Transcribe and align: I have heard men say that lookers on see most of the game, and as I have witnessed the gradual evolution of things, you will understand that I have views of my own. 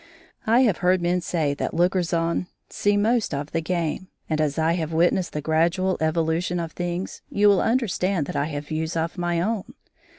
I 0.47 0.61
have 0.61 0.77
heard 0.77 0.99
men 0.99 1.21
say 1.21 1.53
that 1.53 1.75
lookers 1.75 2.11
on 2.11 2.47
see 2.71 2.97
most 2.97 3.35
of 3.35 3.51
the 3.51 3.61
game, 3.61 4.07
and 4.27 4.41
as 4.41 4.57
I 4.57 4.73
have 4.73 4.91
witnessed 4.91 5.33
the 5.33 5.41
gradual 5.41 5.97
evolution 6.01 6.59
of 6.59 6.71
things, 6.71 7.21
you 7.29 7.47
will 7.47 7.61
understand 7.61 8.25
that 8.25 8.35
I 8.35 8.45
have 8.45 8.69
views 8.69 8.97
of 8.97 9.19
my 9.19 9.39
own. 9.39 9.75